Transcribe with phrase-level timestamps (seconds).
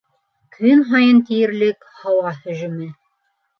[0.55, 2.91] Көн һайын тиерлек һауа һөжүме.